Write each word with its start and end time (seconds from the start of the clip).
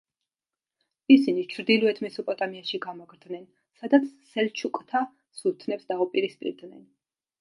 ისინი 1.15 1.43
ჩრდილოეთ 1.51 1.99
მესოპოტამიაში 2.05 2.79
გამაგრდნენ, 2.85 3.45
სადაც 3.83 4.09
სელჩუკთა 4.33 5.03
სულთნებს 5.43 5.87
დაუპირისპირდნენ. 5.93 6.83